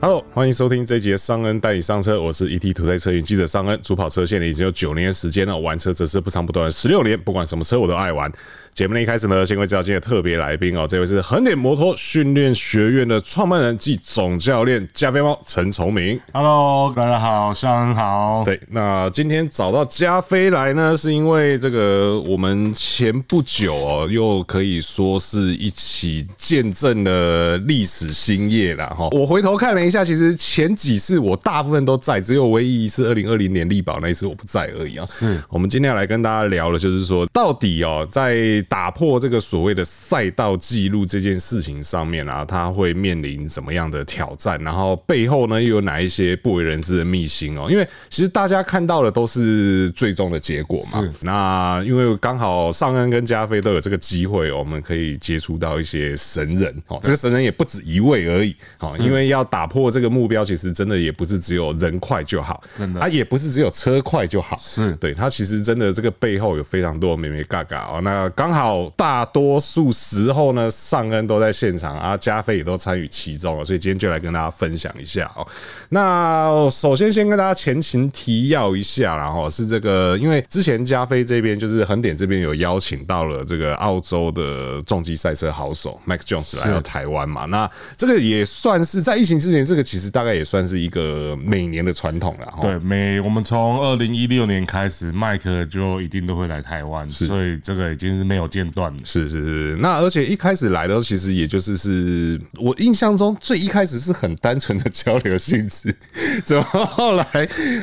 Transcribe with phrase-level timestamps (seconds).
[0.00, 8.30] Hello，欢迎收听这一集的尚恩带你上车，我是 ETtoday 车云记者尚恩，主跑车线已经有九年的时间了，玩车则是不长不短十六年，不管什么车我都爱玩。
[8.72, 16.20] 节目的一开始呢，先会介绍今天的特别来宾哦，这位是横点摩托训练学院的创办人暨总教练加菲猫陈崇明。
[16.32, 18.44] Hello，大家好，尚恩好。
[18.44, 29.08] 对，那今天找到加菲来呢，是因为这个我们前不久哦，又可以说是一起见证了历史新业了哈。
[29.10, 35.06] 我回头看了一下，其实前几次我大部分都在，只有唯一一次二零二零年力保那一次我不在而已啊。
[35.06, 44.58] 是我们今天要来跟大家聊的，就是说到底哦，在打破这个所谓的赛道记录这件事情上面啊，他会面临什么样的挑战？
[44.62, 47.68] 然后背后呢又有哪一些不为人知的秘辛哦？
[47.70, 51.08] 因为其实大家看到的都是最终的结果嘛。
[51.20, 56.98] 那因为刚好尚恩跟加菲都有这个机会，我们可以接触到一些神人哦。
[57.02, 64.58] 这个神人也不止一位而已哦，因为要打破这个目标，其实真的也不是只有人快就好，真的啊，也不是只有车快就好。
[64.60, 68.02] 是对，他其实真的这个背后有非常多美眉嘎嘎哦。
[68.02, 68.58] 那刚好。
[68.58, 75.46] 好，大多数时候呢，尚恩都在现场啊，加菲也都参与其中了，所以今天就来跟大家分享一下哦。
[75.90, 92.52] 那首先先跟大家前情提要一下，然后是这个，因为之前加菲这边就是横点这边有邀请到了这个澳洲的重机赛车好手 Max Jones 来到台湾嘛，那这个也算是在疫情之前，这个其实大概也算是一个每年的传统了。
[92.60, 98.48] 对，每我们从二零一六年开始，麦克就一定都会来台湾，所以这个已经是没有。
[98.48, 105.94] 间断是是是，那而且一开始来的时候，其实也就是是我印象中最一开始是很单纯的交流性质，
[106.42, 107.26] 怎么后来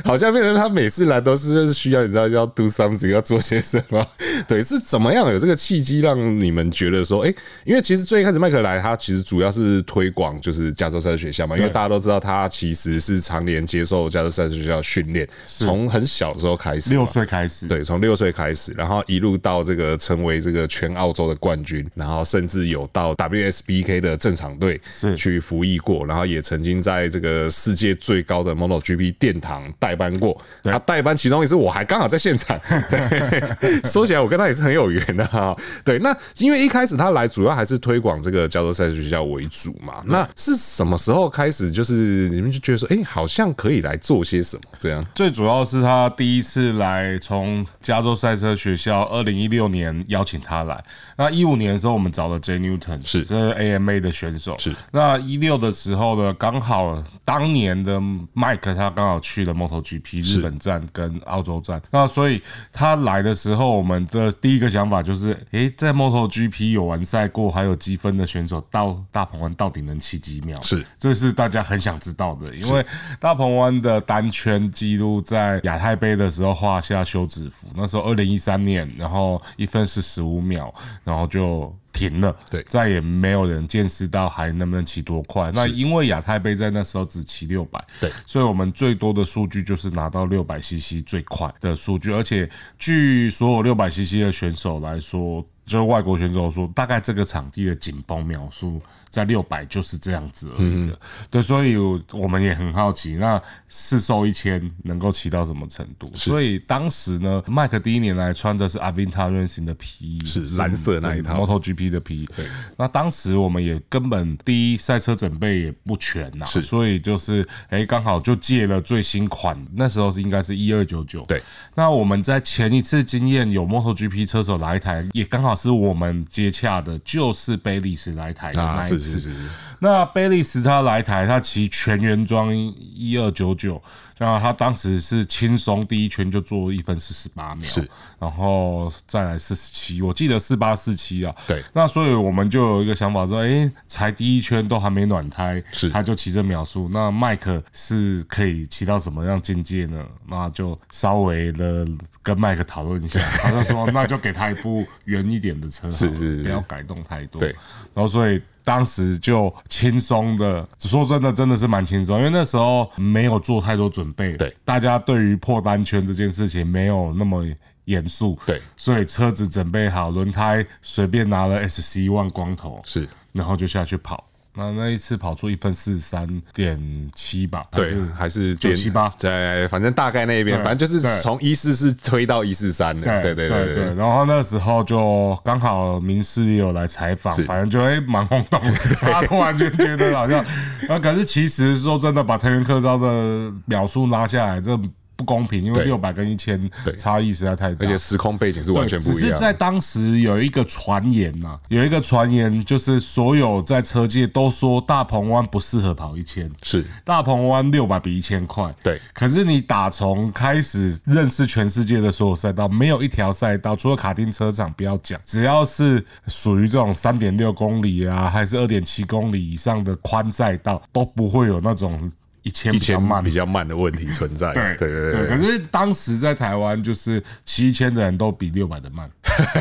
[0.04, 4.04] 好像变成他每次来都是就是需要你知道要 do something 要做些什么？
[4.50, 7.32] 对，是怎么样有这个契机让你们觉得说，哎，
[7.64, 20.66] 因为其实最一开始麦克来，他其实主要是推广就是加州赛车学校嘛，因为大家都知道他其实是常年接受加州赛车学校训练，从很小的时候开始，六岁开始，对，从六岁开始，然后一路到这个成为这个。
[20.76, 30.38] 全澳洲的冠军，然后甚至有到 WSBK 的正常队是去服役过，然后也曾经在这个世界最高的 MotoGP 殿堂代班过。
[30.64, 32.60] 他代班其中一次我还刚好在现场，
[32.90, 35.56] 对，说起来我跟他也是很有缘的哈。
[35.86, 40.04] 对，那因为一开始他来主要还是推广这个加州赛车学校为主嘛。
[40.06, 45.06] 那是什么时候开始，就是你们就觉得说，哎，好像可以来做些什么这样？
[45.16, 50.36] 最主要是他第一次来，从加州赛车学校，二零一六年邀请。
[50.46, 50.84] 他来，
[51.18, 54.56] 那一五年的时候，我们找了 Jay Newton，是这是 AMA 的选手。
[54.60, 58.00] 是那一六的时候呢，刚好当年的
[58.36, 62.40] Mike 他刚好去了 MotoGP 日本站跟澳洲站，那所以
[62.72, 70.62] 他来的时候，我们的第一个想法就是，哎、欸，在 MotoGP 有完赛过还有积分的选手到大鹏湾到底能骑几秒？
[70.62, 72.86] 是，这是大家很想知道的，因为
[73.20, 80.36] 大鹏湾的单圈记录在亚太杯的时候画下休止符，那时候二零一三年，然后一分是十五。
[80.36, 80.70] 五秒，
[81.06, 82.36] 然后就停了。
[82.52, 85.50] 对，再也没有人见识到还能不能骑多快。
[85.54, 92.12] 那因为亚太杯在那时候只骑六百，对，所以我们最多的数据就是拿到六百 CC 最快的数据。
[92.12, 98.82] 而且据所有六百 CC 的选手来说，就是外国选手说，大概这个场地的紧绷秒数。
[99.16, 101.00] 在六百就是这样子而已的，
[101.32, 101.78] 对，所以
[102.12, 106.06] 我们也很好奇，那试售一千能够骑到什么程度？
[106.16, 112.26] 所以当时呢，麦克第一年来穿的是 Avinta Racing 的皮衣，是蓝色那一套 MotoGP 的皮衣。
[112.36, 112.46] 对，
[112.76, 121.24] 那当时我们也根本第一赛车准备也不全呐，是，所以就是哎，刚好就借了最新款，那时候是应该是一二九九。
[121.26, 121.42] 对，
[121.74, 129.05] 那我们在前一次经验有 MotoGP 车手来台，也刚好是我们接洽的，就是贝利斯来台的那一次。
[129.05, 129.50] 是是是是，
[129.80, 133.82] 那贝利斯他来台，他骑全原装一二九九，
[134.18, 137.90] 那他当时是轻松第一圈就做一分四十八秒，是，
[138.20, 150.06] 然后再来四十七，我记得四八四七啊，对，那所以我们就有一个想法说，哎、欸，才第一圈都还没暖胎，是，他就骑这秒数，那麦克是可以骑到什么样境界呢？
[150.28, 151.86] 那就稍微的
[152.24, 157.50] 跟麦克讨论一下，他就说，那就给他一部圆一点的车， 是是，不要改动太多，对，
[157.94, 158.42] 然后所以。
[158.66, 167.46] 当时就轻松的，说真的，真的是蛮轻松，因为那时候没有做太多准备，对，大家对于破单圈这件事情没有那么
[167.86, 174.24] 严肃，对，所以车子准备好，轮胎随便拿了 SC One 光头，是，然后就下去跑。
[174.58, 176.80] 那那一次跑出一分四十三点
[177.14, 177.66] 七吧？
[177.72, 179.10] 对，还是九七八？
[179.20, 183.22] 对反正大概那边，反正就是从一四四推到一四三的。
[183.22, 183.94] 对对对对。
[183.96, 188.72] 然后那时候就刚好民视也有来采访，反正就会蛮轰动的。
[189.00, 190.40] 他突然间觉得好像，
[190.88, 194.80] 啊，可是其实说真的，把藤原克昭的秒数拉下来，这。
[195.16, 199.20] 不公平，因为六百跟一千差异实在太大，而且时空背景是完全不一样。
[199.22, 208.72] 只是在当时有一个传言呐，有一个传言就是所有在车界都说大鹏湾不适合跑一千，是大鹏湾六百比一千快。
[208.84, 222.12] 对，可是你打从开始认识全世界的所有赛道，没有一条赛道除了卡丁车场不要讲，只要是属于这种三点六公里啊，还是二点七公里以上的宽赛道，都不会有那种。
[222.46, 224.54] 一千比较慢，比较慢的问题存在。
[224.54, 225.28] 对对对对。
[225.28, 229.10] 可是当时在台湾，就是骑一千的人都比六百的慢。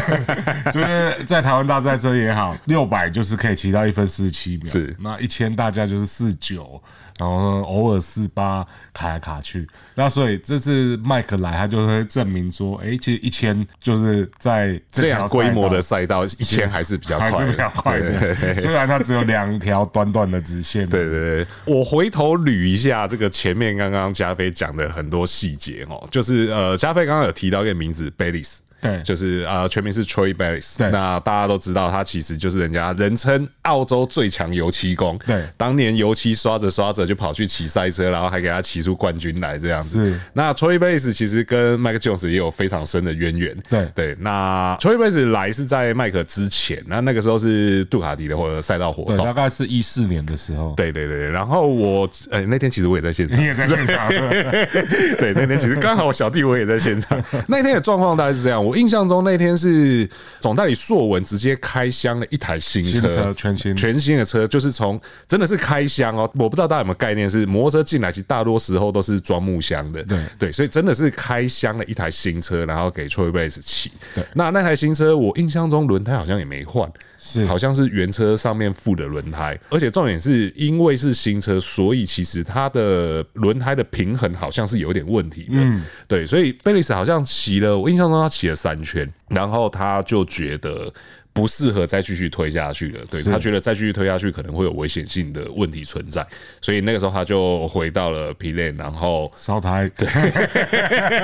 [0.70, 4.66] 就是在台湾大赛车也好，六百就是可以骑到一分四十七秒。
[4.66, 4.94] 是。
[5.00, 6.80] 那一千大家就是四九，
[7.18, 9.66] 然后偶尔四八卡来卡去。
[9.94, 18.54] 那所以这次麦克来，他就会证明说，哎，其实一千就是在这样规模的赛道，一千还是比较快，还是比较快的。
[18.56, 20.88] 虽然它只有两条短短的直线。
[20.88, 21.46] 对对对。
[21.64, 28.58] 我回头捋一下这个前面刚刚加菲讲的很多细节哦，就是呃，加菲刚刚有提到一个名字，Bayliss。
[28.84, 30.76] 对，就是呃，全名是 Troy Barris。
[30.76, 30.90] 对。
[30.90, 35.18] 那大家都知道，他其实就是人家人称澳洲最强油漆工。
[35.26, 40.04] 对，当年油漆刷着刷着就跑去骑赛车，然后还给他骑出冠军来这样子。
[40.04, 40.20] 是。
[40.34, 43.56] 那 Troy Barris 其实跟 Mike Jones 也有非常深的渊源。
[43.70, 44.16] 对对。
[44.20, 50.74] 那 Troy Barris 来是在麦克之前，那那个时候是杜卡迪的或者赛道活动，大概是一四年的时候。
[50.76, 51.30] 对对对。
[51.30, 54.08] 然后我呃、欸、那天其实我也在现场，你也在现场。
[55.18, 57.22] 对，那天其实刚好我小弟我也在现场。
[57.48, 59.54] 那天的状况大概是这样，我印象中那天。
[59.56, 60.08] 是
[60.40, 73.92] 总代理硕文直接开箱了一台新车，新车全新全新的车，就是从真的是开箱哦，我不知道大家有没有概念，是摩托车进来其实大多时候都是装木箱的，对对，所以真的是开箱了一台新车，然后给 Troy Bayliss 骑。
[74.14, 76.90] 对，那那台新车我印象中轮胎好像也没换。
[77.16, 85.52] 是，好像是原车上面附的轮胎，而且重点是因为是新车，所以其实它的轮胎的平衡好像是有点问题的。
[85.52, 90.90] 嗯，对，所以贝利斯好像骑了，我印象中他骑了三圈，然后他就觉得。
[91.34, 96.24] 不适合再继续推下去了，对，他觉得再继续推下去可能会有危险性的问题存在，
[96.60, 100.08] 所以那个时候他就回到了 Pirelli，然后烧胎，对，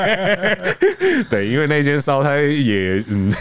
[1.30, 3.32] 对，因为那间烧胎也，嗯，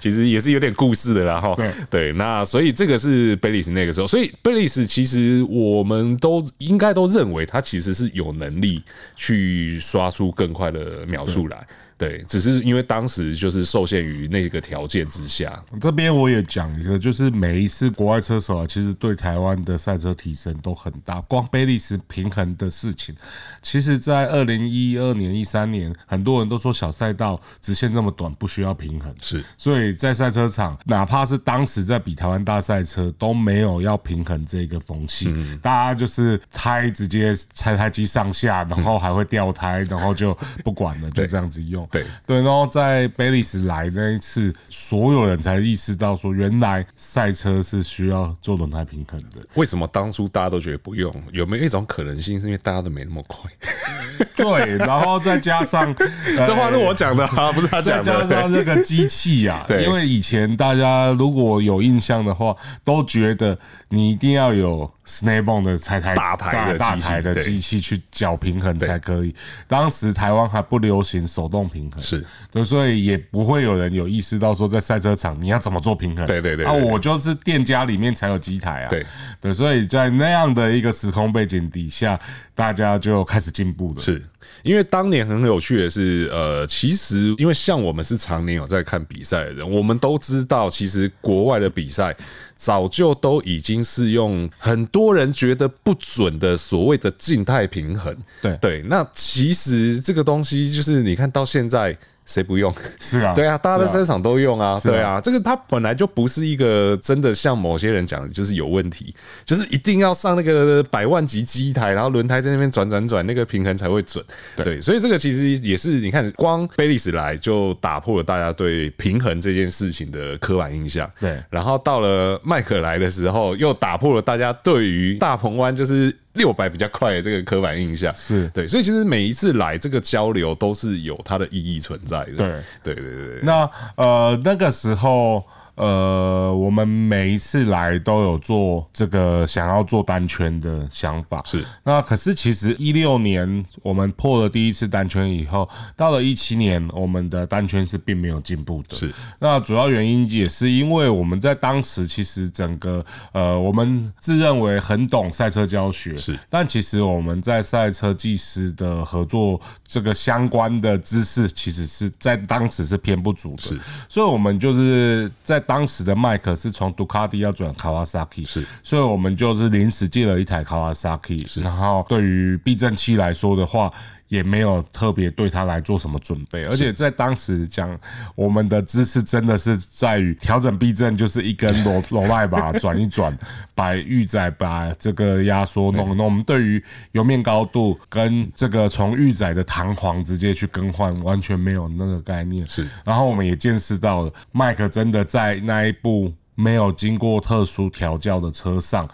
[0.00, 1.56] 其实也是有点故事的，然后
[1.88, 8.82] 对，那所以这个是贝利斯那个时候，所以贝利斯其实我们都应该都认为他其实是有能力
[9.14, 11.64] 去刷出更快的秒数来。
[11.96, 15.62] 对，只是因为当时就是受限于那个条件之下。
[15.80, 21.20] 这边我也讲一个，就是每一次国外车手啊，其实对台湾的赛车提升都很大。
[21.22, 23.14] 光贝利斯平衡的事情，
[23.62, 29.14] 其实，在二零一二年、一三年，很多人都说小赛道直线这么短，不需要平衡。
[29.22, 35.26] 是，所以在赛车场，哪怕是当时在比台湾大赛车，都没有要平衡这个风气。
[35.28, 41.83] 嗯，大家就是胎直接拆胎机上下，然后还会掉胎，然后就不管了，就这样子用。
[41.90, 49.46] 对对，然后在贝利斯来那一次，所有人才意识到说，原来赛车是需要做轮胎平衡的。
[49.54, 51.12] 为什么当初大家都觉得不用？
[51.32, 53.50] 有没有一种可能性，是因为大家都没那么快？
[54.36, 55.94] 对，然后再加上
[56.46, 58.04] 这话是我讲的啊，不是他讲的。
[58.04, 64.90] 再 加上这个机器啊，对，因为以前大家如果有印象的话，都觉得你一定要有。
[65.06, 69.34] Snap-on 的拆台大台的大台的机器去搅平衡才可以。
[69.68, 76.24] 当时台湾还不流行手动平衡，是，对所以也不会有人有意识到说在赛车场你要怎么做平衡。
[76.24, 78.88] 对对对，啊，我就是店家里面才有机台啊。
[78.88, 79.04] 对
[79.40, 82.18] 对，所以在那样的一个时空背景底下，
[82.54, 84.00] 大家就开始进步了。
[84.00, 84.24] 是
[84.62, 92.16] 因为当年很有趣的是，呃，其实因为像我们是常年有在看比赛的人，我们都知道，其实国外的比赛。
[92.56, 101.94] 早就都已经是用很多人觉得不准的所谓的静态平衡，对对，那其实这个东西就是你看到现在。
[102.24, 102.74] 谁不用？
[103.00, 109.14] 是啊， 对啊，大家在赛场都用啊，对啊，啊这个它本来就不是一个真的像某些人讲的，就是有问题，
[109.44, 114.24] 就是一定要上那个百万级机台，然后轮胎在那边转转转，那个平衡才会准。
[114.56, 121.10] 对，对，所以这个其实也是你看，光贝利斯来就打破了大家对平衡这件事情的刻板印象。
[121.20, 126.16] 对，然后到了迈克来的时候，又打破了大家对于大鹏湾就是。
[126.34, 132.32] 六百比较快的这个刻板印象是对，所以其实每一次来这个交流都是有它的意义存在的。
[132.36, 132.46] 对，
[132.82, 133.40] 对，对，对，对。
[133.42, 135.44] 那呃，那个时候
[135.76, 141.42] 呃，我们每一次来都有做这个想要做单圈的想法。
[141.44, 141.64] 是。
[141.82, 148.96] 那可是其实一六年我们破了第一次单圈以后，到了一七年，我们的单圈是并没有进步的。
[148.96, 149.12] 是。
[149.40, 156.16] 那主要原因也是因为我们在当时其实整个呃，我们自认为很懂赛车教学。
[156.16, 156.38] 是。
[156.48, 163.62] 但其实我们在赛车技师的合作这个相关的知识，其实是在当时是偏不足的。
[163.62, 163.80] 是。
[164.08, 168.64] 所以我们就是在当时的麦克是从杜卡迪要转卡瓦萨基，是。
[168.82, 171.60] 所以我们就是临时借了一台卡瓦萨基，是。
[171.60, 173.92] 然后对于避震器来说的话。
[174.34, 177.96] 也没有特别对他来做什么准备，而且在当时讲，
[178.34, 183.36] 我们的知识真的是在于调整避震，就是一根 螺螺赖把转一转，
[183.76, 186.26] 把预载把这个压缩弄弄。
[186.26, 192.66] 我们对于油面高度跟这个从预载的弹簧直接去更换，完全没有那个概念。
[192.66, 199.08] 是，然后我们也见识到了，麦克真的在那一部没有经过特殊调教的车上，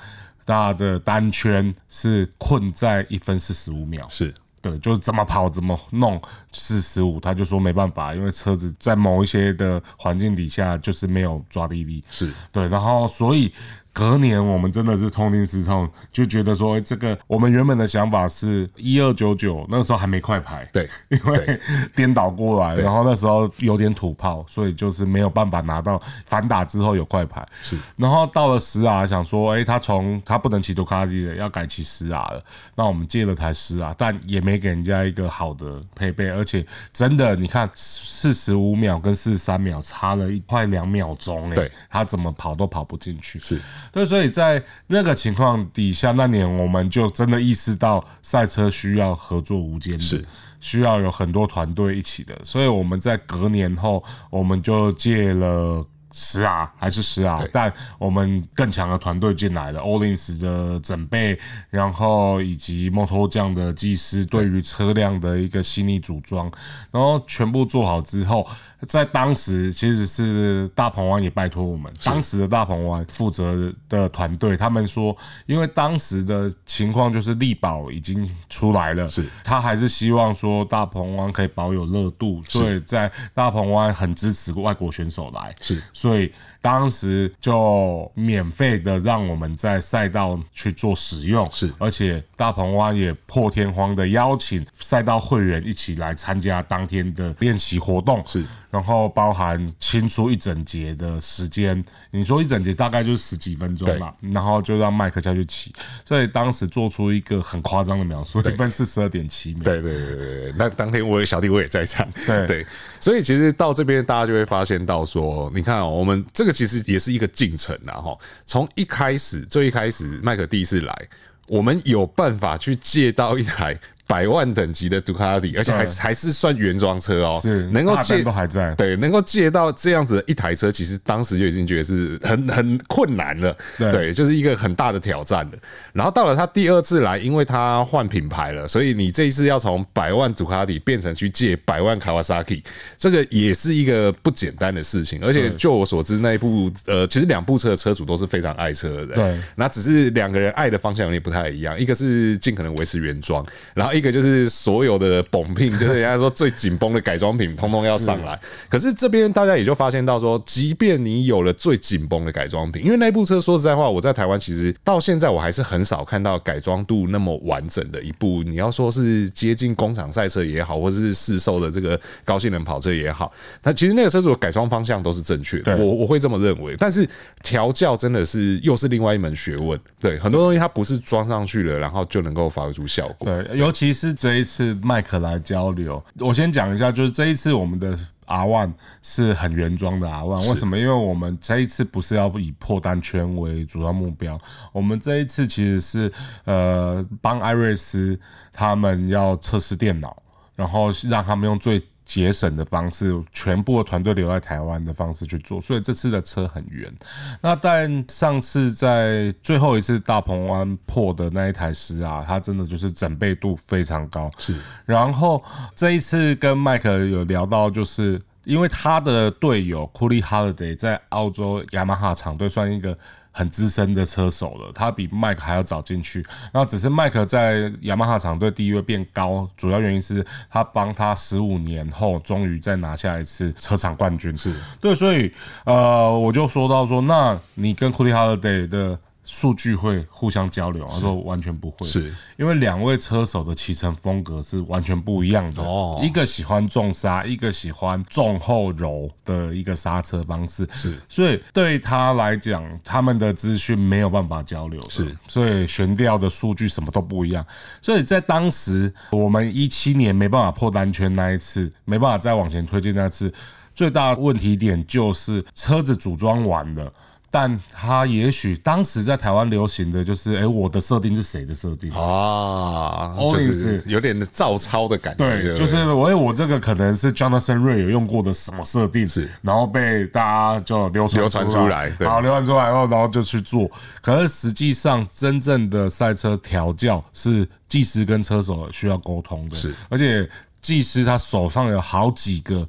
[0.46, 4.06] 他的单圈是困在一分四十五秒。
[4.08, 4.32] 是。
[4.62, 6.20] 对，就是怎么跑怎么弄
[6.52, 13.52] 四十五，他就说没办法，因为车子在某一些的环境底下就是没有抓地力，是对，然后所以。
[13.92, 21.60] 隔年我们真的是痛定思痛，就觉得说这个我们原本的想法是一二九九，那个时候还没快排，对， 因为
[21.94, 32.42] 颠倒过来，然后那时候有点土炮，所以就是没有办法拿到反打之后有快排，是，然后到了十 R 想说，哎，他从他不能骑杜卡迪的，要改骑十 R 了，
[32.76, 43.60] 那我们借了台十 R，但也没给人家一个好的配备，而且真的你看四十五秒跟四十三秒差了一快两秒钟，哎，对，他怎么跑都跑不进去，是。
[43.92, 50.24] 对，所以在那个情况底下，那年我们就真的意识到赛车需要合作无间的，是
[50.60, 52.38] 需要有很多团队一起的。
[52.44, 61.38] 所以我们在隔年后，我们就借了十啊还是十啊但我们更强的团队进来了，Öhlins 的整备，
[61.70, 66.50] 然后以及 Motojunk 的技师对于车辆的一个细腻组装，
[66.90, 68.46] 然后全部做好之后。
[68.88, 71.92] 在当时，其实是大鹏湾也拜托我们。
[72.04, 86.32] 当时的大鹏湾负责的团队，他们说，因为当时的情况就是力保已经出来了，是，他还是希望说大鹏湾可以保有热度，所以在大鹏湾很支持外国选手来，是，所以。
[86.60, 105.72] 当时就免费的让我们在赛道去做使用，是，而且大鹏湾也破天荒的邀请赛道会员一起来参加当天的练习活动，是，然后包含清出一整节的时间，你说一整节大概就是十几分钟吧，然后就让麦克下去骑，
[106.04, 112.66] 所以当时做出一个很夸张的描述，一分四十二点七秒，对对对对，那当天我有小弟我也在场，对对，
[113.00, 116.50] 所以其实到这边大家就会发现到说，你看哦，我们这个。
[116.60, 118.14] 其实也是一个进程啊，哈！
[118.44, 121.08] 从一开始，最一开始，麦克第一次来，
[121.46, 123.80] 我们有办法去借到一台。
[124.10, 135.52] 百万等级的杜卡迪，而且还还是算原装车哦，是能够借都还在，对，能够借到这样子的一台车，其实当时就已经觉得是很很困难了，对，就是一个很大的挑战了。
[135.92, 142.60] 然后到了他第二次来，因为他换品牌了，所以你这一次要从百万杜卡迪变成去借百万卡瓦萨基，
[142.98, 145.24] 这个也是一个不简单的事情。
[145.24, 153.99] 而且就我所知，那一部呃，其实两部车的车主都是非常爱车的，对，那只是两个人爱的方向有点不太一样，一个是尽可能维持原装，然后一。
[154.00, 158.40] 一个就是所有的绑拼，就是人家说最紧绷的改装品，通通要上来。
[158.68, 168.42] 可是这边大家也就发现到说，即便你有了最紧绷的改装品，因为那部车说实在话，我在台湾其实到现在我还是很少看到改装度那么完整的一部。
[168.42, 173.30] 你要说是接近工厂赛车也好，或者是市售的这个高性能跑车也好，
[173.62, 175.76] 那其实那个车主的改装方向都是正确的。
[175.76, 176.74] 我我会这么认为。
[176.78, 177.06] 但是
[177.42, 179.78] 调教真的是又是另外一门学问。
[180.00, 183.28] 对，很多东西它不是装上去了，然后就能够发挥出效果。
[183.28, 183.89] 对，尤其。
[183.90, 190.78] 其实这一次麦克来交流，我先讲一下，就是这一次我们的 R1 是很原装的 R1，为什么？
[190.78, 196.12] 因为我们这一次不是要以破单圈为主要目标，我们这一次其实是
[196.44, 198.16] 呃帮艾瑞斯
[198.52, 200.22] 他们要测试电脑，
[200.54, 201.82] 然后让他们用最。
[202.10, 206.92] 节省的方式，全部的团队留在台湾的方式去做，所以这次的车很圆。
[207.40, 214.28] 那但上次在最后一次大鹏湾破的那一台十啊，它真的就是整备度非常高。
[214.38, 215.40] 是，然后
[215.76, 222.98] 这一次跟麦克有聊到，就是因为他的队友库利哈勒德在澳洲雅马哈厂队算一个
[223.32, 226.24] 很资深的车手了，他比麦克还要早进去。
[226.52, 234.36] 然后只是麦克在雅马哈厂队地位变高，主要原因是他帮他十五年后终于再拿下一次车厂冠军。
[234.36, 235.32] 是对，所以
[235.64, 238.98] 呃，我就说到说，那你跟 Cody Holiday 的。
[239.22, 245.62] 数据会互相交流，他说完全不会，是因为两位车手的骑乘风格是完全不一样的。
[245.62, 250.68] 哦，一个喜欢重刹，一个喜欢重后柔的一个刹车方式。
[250.72, 254.80] 是，所以对他来讲，他们的资讯没有办法交流。
[254.88, 257.44] 是，所以悬吊的数据什么都不一样。
[257.80, 263.32] 所以在当时，我们一七年没办法破单圈那一次，没办法再往前推进那次，
[263.74, 266.92] 最大的问题点就是车子组装完了。
[267.32, 273.14] 但他也许当时在台湾流行的就是，哎、欸，我的设定是谁的设定啊？
[273.16, 275.24] 就是有点照抄的感觉。
[275.24, 283.70] 对，对就是我，我这个可能是 Jonathan Ray 有用过的什么设定，是，然后被大家就流传流传出来，好，流传出来后，然后就去做。
[284.02, 290.28] 可是实际上，真正的赛车调教是技师跟车手需要沟通的，是，而且
[290.60, 292.66] 技师他手上有好几个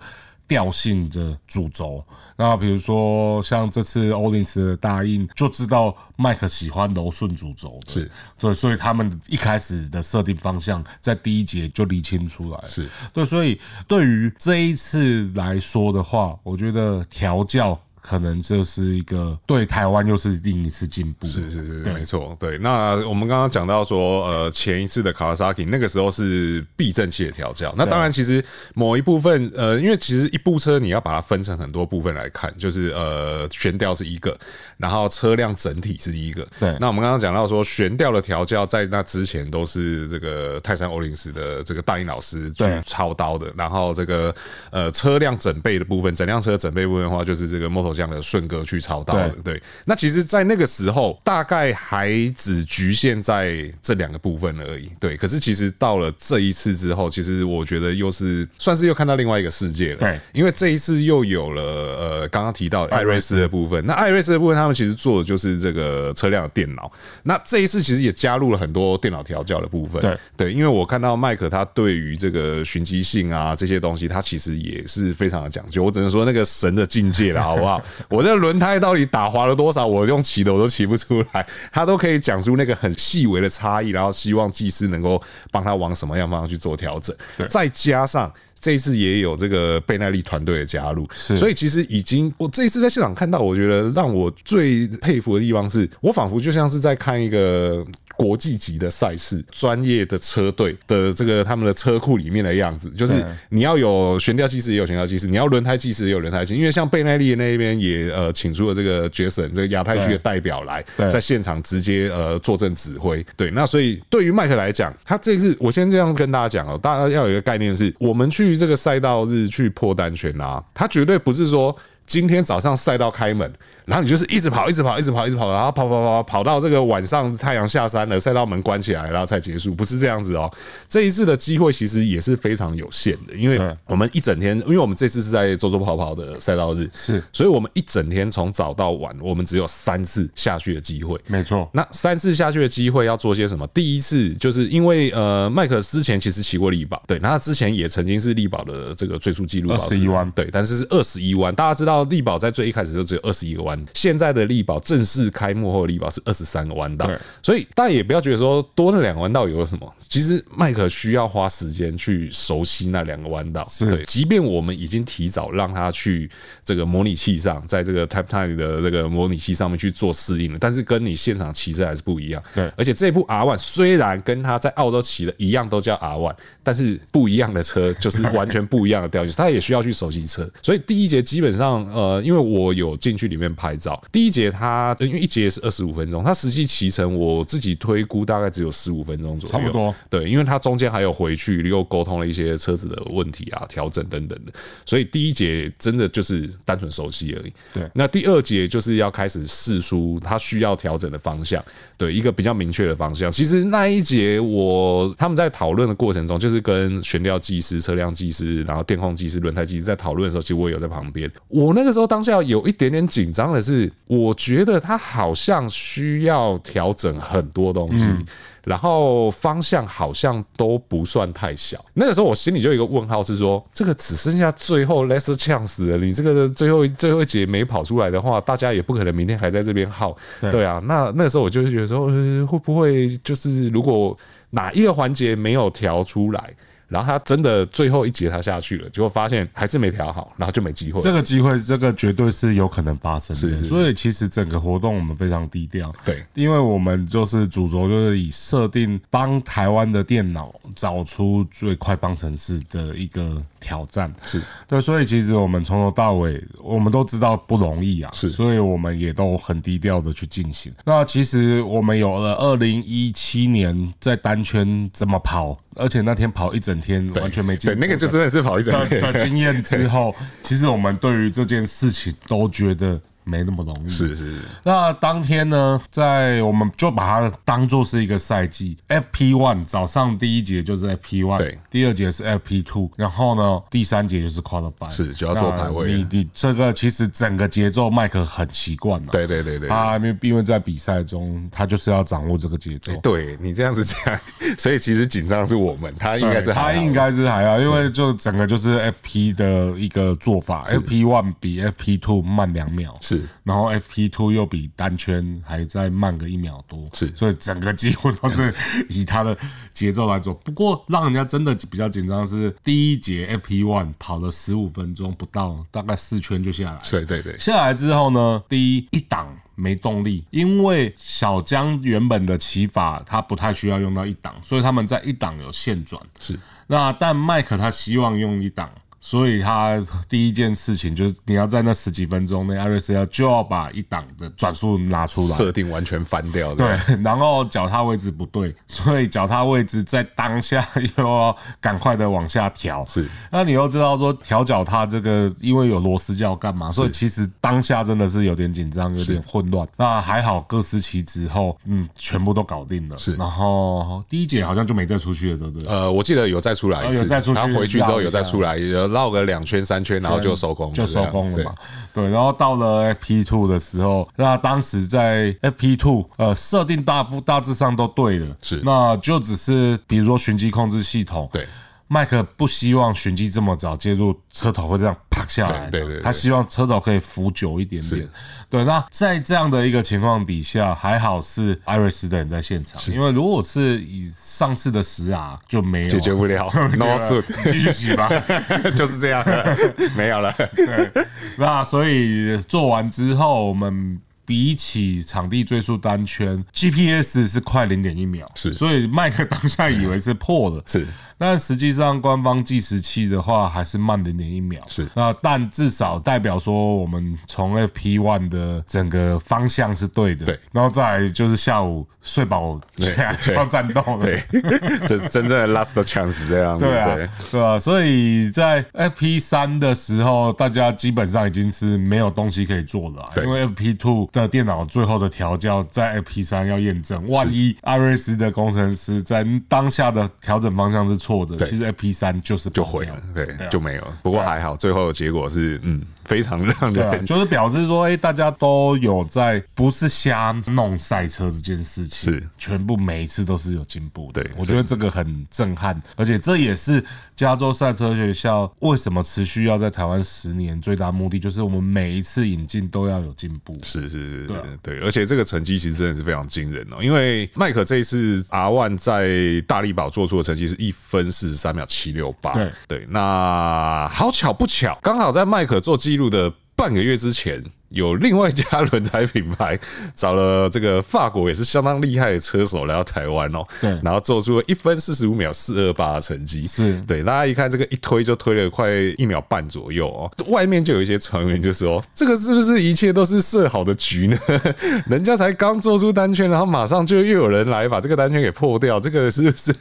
[0.47, 2.05] 调性的主轴。
[2.41, 8.11] 那比如说像这次欧林斯的大印就知道麦克喜欢柔顺主轴的，是。
[8.39, 12.89] 对，所以他们一开始的设定方向在第一节就理清出来，是。
[13.13, 17.79] 对，所以对于这一次来说的话，我觉得调教。
[18.01, 21.25] 可能就是一个对台湾又是另一次进步。
[21.25, 22.35] 是是是，没错。
[22.39, 27.73] 对，那我们刚刚讲到说，呃，前一次的 Kawasaki 那个时候是避震器的调教。
[27.77, 28.43] 那当然，其实
[28.73, 34.37] 某一部分，呃，因为其实一部车你要把它分成很多部分来看，就是呃，悬吊是一个，
[34.77, 36.47] 然后车辆整体是一个。
[36.59, 36.75] 对。
[36.79, 43.51] 那我们刚刚讲到说，悬吊的调教在那之前都是这个泰山欧林斯的这个大英老师去操刀的。
[43.55, 44.33] 然后这个
[44.71, 49.61] 呃，车辆整备的部分，整辆车整备部分的话，就是这个 Moto 这样的顺哥去操刀的，对。
[49.85, 55.17] 那其实，在那个时候，大概还只局限在这两个部分而已，对。
[55.17, 60.19] 可是，其实到了这一次之后，其实我觉得又是算是又看到另外一个世界了，对。
[60.33, 63.85] 因为这一次又有了呃，刚刚提到艾瑞斯的部分。
[63.85, 66.91] 那艾瑞斯的部分，他们其实做的就是这个车辆的电脑。
[67.23, 70.53] 那这一次其实也加入了很多电脑调教的部分，对对。
[70.53, 75.83] 因为我看到麦克他对于这个寻迹性啊这些东西，他其实也是非常的讲究。
[75.83, 77.80] 我只能说那个神的境界了，好不好？
[78.09, 78.21] 我。
[78.21, 79.87] 我这轮胎到底打滑了多少？
[79.87, 87.15] 我用骑的我都骑不出来，他都可以讲出那个很细微的差异，然后希望技师能够帮他往什么样方向去做调整。
[87.49, 97.83] 再加上这一次也有这个贝耐力团队的加入，所以其实已经我这一次在现场看到，我觉得让我最佩服的地方是，我仿佛就像是在看一个。
[98.21, 113.25] 国际级的赛事，专业的车队的这个他们的车库里面的样子，就是你要有悬吊技师也有悬吊技师，你要轮胎技师也有轮胎技师，因为像贝耐力那边也呃请出了这个 Jason 这个亚太区的代表来在现场直接呃坐镇指挥。
[113.35, 121.75] 对，那所以对于麦克来讲，他这次我先这样跟大家讲哦，大家要有一个概念是，我们去这个赛道日去破单圈啊，他绝对不是说。
[122.07, 123.49] 今天早上赛道开门，
[123.91, 130.49] 然后你就是一直跑，一直跑，一直跑，一直跑，然后跑跑跑跑到这个晚上太阳下山了，赛道门关起来，然后才结束，不是这样子哦。
[130.87, 141.19] 这一次的机会其实也是非常有限的，因为我们一整天，因为我们这次是在周周跑跑的赛道日，是，所以我们一整天从早到晚，我们只有三次下去的机会。
[141.27, 143.67] 没错，那三次下去的机会要做些什么？
[143.73, 152.05] 第一次就是因为呃，麦克之前其实骑过力宝，对，那他之前也曾经是力宝的这个最速记录，二十一弯，对，但是是二十一弯，大家知道。
[152.11, 157.09] 力宝在最一开始就只有二十一个弯，现在的力宝正式开幕后的力宝是二十三个弯道，
[157.41, 166.29] 所以大家也不要觉得说多那两个弯道有什么，其实麦克需要花时间去熟悉那两个弯道，对，即便我们已经提早让他去
[166.63, 181.71] 这个模拟器上，在这个 Type Time 的这个模拟器上面去做适应了，但是跟你现场骑车还是不一样，对，而且这部 R One 虽然跟他在澳洲骑的一样，都叫 R One，但是不一样的车就是完全不一样的调性， 他也需要去熟悉车，所以第一节基本上。
[181.91, 189.93] 呃，因为我有进去里面拍照，第一节他因为一节是二十五分钟，他实际骑乘我自己推估大概只有十五分钟左右，差不多。
[190.09, 194.51] 对，因为他中间还有回去又沟通了一些车子的问题啊、调整等等的，
[194.83, 197.53] 所以第一节真的就是单纯熟悉而已。
[197.71, 201.63] 对，那第二节就是要开始试出他需要调整的方向，
[201.97, 203.31] 对，一个比较明确的方向。
[203.31, 218.03] 其实那一节我他们在讨论的过程中，就是跟悬吊技师、车辆技师、然后电控技师、轮胎技师在讨论的时候，其实我也有在旁边，我那个时候当下有一点点紧张的是，我觉得他好像需要调整很多东西。
[218.03, 218.25] 嗯
[218.63, 230.15] 然后方向好像都不算太小，那个时候我心里就有一个问号，是说这个只剩下最后 last chance 了，你这个最后最后一节没跑出来的话，大家也不可能明天还在这边耗。
[230.39, 234.15] 对，对啊，那那个时候我就觉得说，呃，会不会就是如果
[234.51, 236.53] 哪一个环节没有调出来？
[236.91, 240.99] 然后他真的最后一节他下去了，结果发现还是没调好，然后就没机会。
[240.99, 243.39] 这个机会，这个绝对是有可能发生的。
[243.39, 245.89] 是，是，所以其实整个活动我们非常低调。
[246.03, 254.13] 对，因为我们就是主轴就是以设定帮台湾的电脑找出最快方程式的一个挑战。
[254.25, 258.11] 是对，所以其实我们从头到尾我们都知道不容易啊。
[258.13, 260.73] 是，所以我们也都很低调的去进行。
[260.83, 265.57] 那其实我们有了二零一七年在单圈怎么跑。
[265.75, 267.79] 而且那天跑一整天，完全没经验。
[267.79, 273.01] 对，那个就真的是跑一整天的经验之后， 其实我们对于这件事情都觉得。
[273.23, 273.89] 没那么容易。
[273.89, 274.41] 是是是。
[274.63, 278.77] 那当天呢，在我们就把它当做是一个赛季。
[278.87, 281.59] FP One 早上第一节就是 FP One，对。
[281.69, 284.89] 第二节是 FP Two，然后呢，第三节就是 Qualify。
[284.89, 285.93] 是，就要做排位。
[285.93, 289.07] 你你这个其实整个节奏，麦克很习惯了。
[289.11, 289.69] 对对对对。
[289.69, 292.91] 他因为因为在比赛中，他就是要掌握这个节奏。
[293.01, 294.19] 对你这样子讲，
[294.57, 302.93] 所以其实紧张是我们，他应该是他应该是还要，因为就整个就是 FP 的一个做法，FP One 比 FP Two 慢两秒。
[303.15, 303.21] 是。
[303.43, 308.53] 然后 FP Two 又比单圈还再慢个一秒多，是，所以整个几乎都是
[308.89, 309.37] 以他的
[309.73, 310.33] 节奏来走。
[310.43, 316.77] 不过让人家真的比较紧张是第一节 FP One 跑了十五分钟不到，大概四圈就下来。
[316.89, 326.01] 对对对，下来之后呢，第一一档没动力，因为小江原本的骑法他不太需要用到一档，所以他们在一档有线转。
[326.19, 328.69] 是，那但麦克他希望用一档。
[329.03, 336.53] 所以他第一件事情就是你要在那十几分钟内，艾瑞斯要就要把一档的转速拿出来，设定完全翻掉。
[336.53, 340.63] 对，然后脚踏位置不对，所以脚踏位置在当下
[340.95, 342.85] 又要赶快的往下调。
[342.85, 346.71] 是，那你又知道说调脚踏这个，因为有螺丝要干嘛？
[346.71, 349.67] 所以其实当下真的是有点紧张，有点混乱。
[349.77, 352.99] 那还好各司其职后，嗯，全部都搞定了。
[352.99, 355.73] 是，然后第一节好像就没再出去了，对不对？
[355.73, 358.51] 呃，我记得有再出来一次，有再出去，他回去之后有再出来。
[358.91, 361.55] 绕个两圈三圈，然后就收工，就收工了嘛。
[361.93, 371.45] 对，然后到了 FP Two 的时候，那当时在 FP Two，呃，设定大部大致上都对了，是，那就只是比如说循迹控制系统，对。
[371.87, 375.69] 麦克不希望寻迹这么早介入，车头会这样啪下来。
[375.69, 378.09] 对对，对，他希望车头可以扶久一点点。
[378.49, 388.09] 对，那在这样的一个情况底下，还好是艾瑞斯的人在现场，因为如果是以上次的十啊就没有解决不了， no suit，继续洗吧，
[388.75, 389.23] 就是这样，
[389.95, 390.33] 没有了。
[390.55, 390.91] 对，
[391.37, 393.99] 那所以做完之后，我们。
[394.23, 400.87] 比起场地追溯单圈，GPS 是快零点一秒，是，所以麦克当下以为是破了，是，
[401.21, 414.23] 但实际上官方计时器的话还是慢零点一秒，是，那但至少代表说我们从 FP One 的整个方向是对的，对，然后再来就是下午睡饱，对， 就要战斗了，对，
[414.87, 416.95] 这是真正的 last chance 这样，对啊，
[417.31, 417.39] 对。
[417.39, 424.09] 啊，所以在 FP 三的时候，大家基本上已经是没有东西可以做了，因为 FP Two。
[424.11, 433.87] 的电脑最后的调教在 FP 三要验证，万一艾瑞斯的工程师在当下的调整方向是错的，其实 FP 三就是就毁了，对，就没有。
[434.01, 444.21] 不过还好，最后的结果是嗯，非常让人就是表示说，哎，大家都有在不是瞎弄赛车这件事情，是全部每一次都是有进步的。
[444.21, 446.83] 对，我觉得这个很震撼，而且这也是
[447.15, 453.57] 加州赛车学校为什么持续要在台湾十年最大目的，就是我们每一次引进都要有进步。
[453.63, 454.27] 是是。
[454.27, 467.51] 对对，而且这个成绩其实真的是非常惊人哦，因为麦克这一次 R1 在大力宝做出的成绩是一分四十三秒七六八，对对，那好巧不巧，刚好在麦克做记录的半个月之前。
[467.71, 469.57] 有另外一家轮胎品牌
[469.95, 484.17] 找了这个法国也是相当厉害的车手来到台湾哦，对，然后做出了一分四十五秒四二八的成绩，是对，大家一看这个一推就推了快一秒半左右哦，外面就有一些传闻就说这个是不是一切都是设好的局呢？
[484.85, 489.53] 人家才刚做出单圈，然后马上就又有人来把这个单圈给破掉，这个是不是？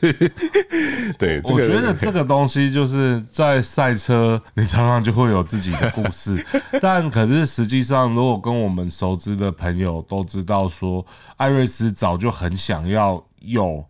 [1.16, 6.44] 对，我觉得这个东西就是在赛车，你常常就会有自己的故事，
[6.82, 7.99] 但可是实际上。
[8.06, 11.04] 如果跟我们熟知的朋友都知道说，
[11.36, 13.84] 艾瑞斯早就很想要有，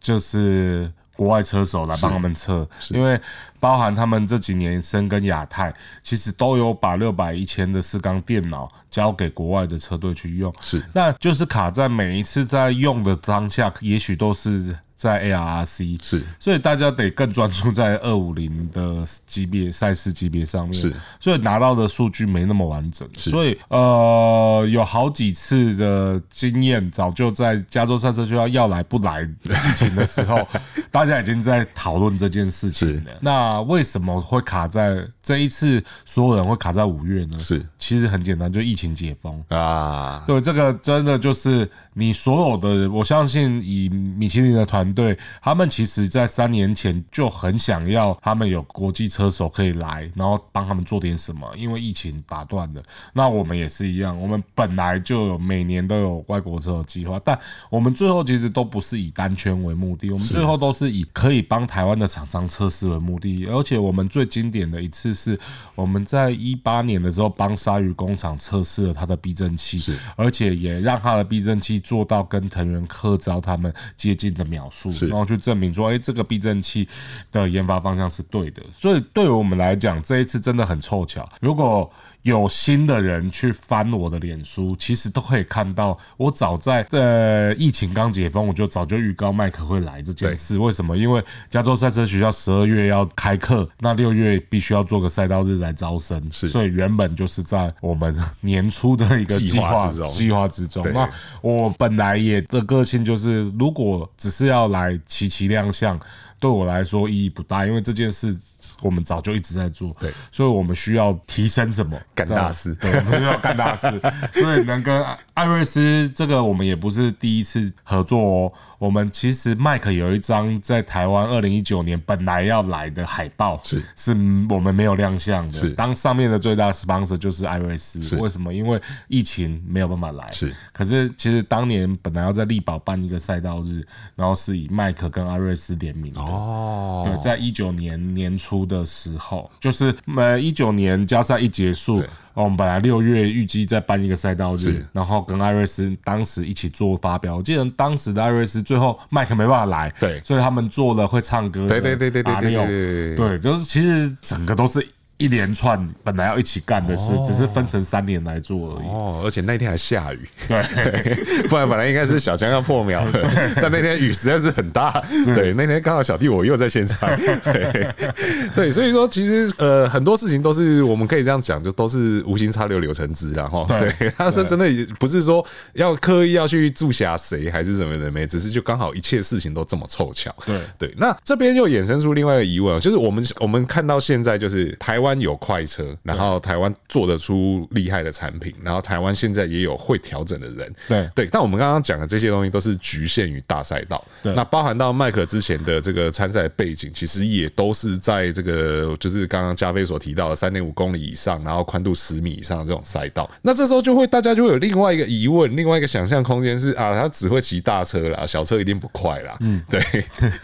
[0.00, 3.20] 就是国外车手来帮他们测，因为
[3.60, 10.52] 包含他们这几年深耕亚太，其实都有把六百一千的四缸电脑交给国外的车队去用。
[10.60, 14.76] 是，那就是卡在每一次在用的当下，也许都是。
[14.98, 30.44] 在 ARRC 是，所以大家得更专注在二五零的级别赛事级别上面，是，所以拿到的数据没那么完整，是，所以呃有好几次的经验，早就在加州赛车就要要来不来疫情的时候，
[30.90, 33.12] 大家已经在讨论这件事情了。
[33.20, 37.38] 那为什么会卡在这一次，所有人会卡在五月呢？
[37.38, 41.70] 是，其实很简单，就疫情解封啊，对，这个真的就是。
[41.94, 51.52] 你所有的，我相信以米其林的团队，他们其实在三年前就很想要，他们有国际车手可以来，然后帮他们做点什么。
[51.56, 52.80] 因为疫情打断了，
[53.12, 57.36] 那我们也是一样，我们本来就有每年都有外国车手计划，但
[57.68, 63.46] 我们最后其实都不是以单圈为目的，我们最后都是以可以帮台湾的厂商测试为目的。
[63.46, 65.38] 而且我们最经典的一次是
[65.74, 71.76] 我们在一八年的时候帮鲨鱼工厂测试了它的避震器，是，而且也让它的避震器。
[71.88, 76.86] 做到跟藤原克昭他们接近的秒数，然后去证明说，哎，这个避震器
[77.32, 78.62] 的研发方向是对的。
[78.76, 81.26] 所以对于我们来讲，这一次真的很凑巧。
[81.40, 81.90] 如果
[82.28, 90.58] 有心的人去翻我的脸书，其实都可以看到，我早在呃疫情刚解封，我就早就预告麦可会来这件事。
[90.58, 90.96] 为什么？
[90.96, 100.86] 因为加州赛车学校十二月要开课，那六月必须要做个赛道日来招生，是，所以原本就是在我们年初的一个计划计划之中。
[100.92, 101.08] 那
[101.40, 105.98] 我本来也的个性就是，如果只是要来骑骑亮相，
[106.38, 108.36] 对我来说意义不大，因为这件事。
[108.82, 111.98] 我们早就一直在做，对，所以我们需要提升什么？
[112.14, 113.88] 干大事，对，我们需要干大事，
[114.32, 115.04] 所以能跟
[115.38, 118.52] 艾瑞斯这个，我们也不是第一次合作哦。
[118.76, 124.10] 我们其实麦克有一张在台湾二零一九年本来要来的海报，是是
[124.48, 125.54] 我们没有亮相的。
[125.54, 128.52] 是当上面的最大 sponsor 就是艾瑞斯，为什么？
[128.52, 130.26] 因为疫情没有办法来。
[130.32, 136.20] 是，可是其实当年本来要在力宝办一个赛道日，然后是以麦克跟艾瑞斯联名的。
[136.20, 142.02] 哦，对，在一九年年初的时候，就是呃一九年加赛一结束。
[142.34, 147.36] 我们本来六月预计再办一个赛道日，然后跟艾瑞斯当时一起做发表。
[147.36, 154.86] 我记得当时的艾瑞斯最后麦克没办法来，对，所以他们做了会唱歌的，对对对对对对对，对，就是其实整个都是。
[155.18, 158.86] 一连串本来要一起干的事，只是分成三年来做而已。
[158.86, 163.28] 哦，而且那天还下雨，对， 不然本来应该是小强要破苗的，
[163.60, 165.02] 但那天雨实在是很大。
[165.34, 167.10] 对，那天刚好小弟我又在现场。
[167.42, 167.88] 对，
[168.54, 174.66] 对，所以说其实呃很多事情都是我们可以这样讲，就都是无心插柳柳成枝然后对，他说真的
[175.00, 180.32] 不是说要刻意要去注下谁还是什么的没，只是就刚好一切事情都这么凑巧。
[180.46, 185.07] 对对，那这边又衍生出另外一个疑问，就是我们我们看到现在就是台湾。
[185.08, 191.28] 台湾有快车，然后台湾做得出厉害的产品，然后台湾现在也有会调整的人，对对。
[191.32, 194.30] 但我们刚刚讲的这些东西都是局限于大赛道，对。
[194.34, 203.30] 那包含到麦克之前的这个参赛背景，其实也都是在这个就是刚刚加菲所提到的三点五公里以上，然后宽度十米以上的这种赛道。
[203.40, 209.38] 那这时候就会大家就会有另外一个疑问，另外一个想象空间是啊，他只会骑大车啦，小车一定不快啦。
[209.40, 209.82] 嗯，对。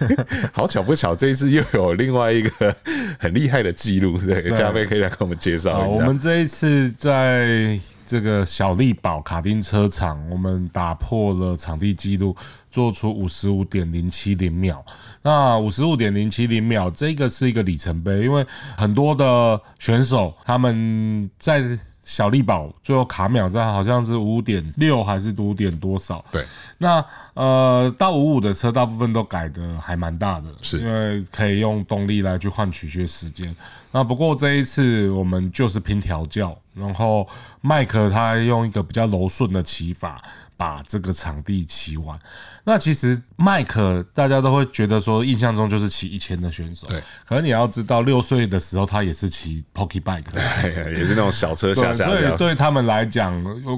[0.55, 2.75] 好巧不巧，这一次又有另外一个
[3.19, 4.54] 很厉害的记录，对。
[4.55, 5.97] 加菲可以来给我们介绍一下。
[5.97, 12.37] 我们这一次在这个小丽宝卡丁车场，我们打破了场地记录，
[12.71, 14.85] 做出五十五点零七零秒。
[15.23, 21.63] 那五十五点零七零秒，这个是一个里程碑，因为很多的选手他们在。
[22.05, 26.25] 小力宝最后卡秒站好像是五点六还是五点多少？
[26.31, 26.47] 对，
[26.79, 33.55] 那呃到五五的车大部分都改的还蛮大的，是因为可以用动力来去换取一些时间。
[33.91, 37.27] 那不过这一次我们就是拼调教，然后
[37.61, 40.23] 麦克他用一个比较柔顺的骑法。
[40.57, 42.17] 把这个场地骑完，
[42.65, 46.87] 那其实麦克大家都会觉得说，印象中就是骑一千的选手。
[46.87, 52.07] 对，可是你要知道，六岁的时候他也是骑 Pocky Bike，对， 也是那种小车下下。
[52.07, 53.33] 所以对他们来讲，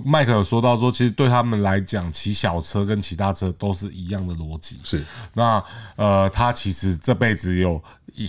[0.04, 4.80] 麦克有说到说，其实对他们来讲，骑小车跟骑大车都是一样的逻辑。
[4.84, 5.62] 是，那
[5.96, 7.82] 呃，他其实这辈子有。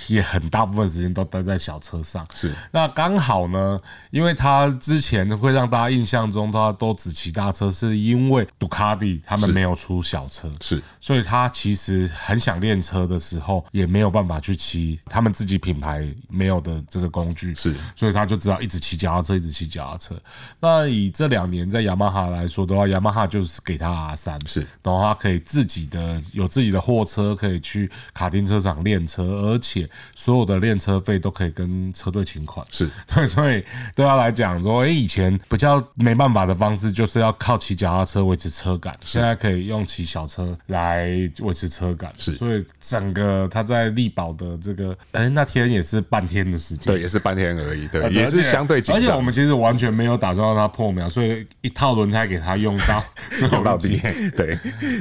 [0.10, 3.80] 也很大部分时间都待在小车上，是那刚好呢，
[4.12, 20.16] 因为他之前会让大家印象中他都只骑大车，是因为杜卡迪他们没有出小车，是，所以他其实很想练车的时候，也没有办法去骑他们自己品牌没有的这个工具，是，所以他就知道一直骑脚踏车，一直骑脚踏车。
[20.60, 32.90] 那以这两年在雅马哈来说的话，雅马哈就是给他 R 三，是，然后他可以自己的有自己的货车，可以去卡丁车场练车，而且所有的练车费都可以跟车队请款，是。
[33.08, 33.64] 对， 所以
[33.96, 40.37] 对他来讲说，哎，以前比较没办法的方式就是要靠骑脚踏车维持车感，现在可以用骑小车
[40.68, 41.08] 来
[41.40, 53.04] 维持车感，是，所以整个他在力宝的这个，哎，那天也是半天的时间，对，也是半天而已，对，也是相对紧张，而且我们其实完全没有打算让他破秒，所以一套轮胎给他用到
[53.52, 54.00] 用到底，
[54.36, 54.58] 对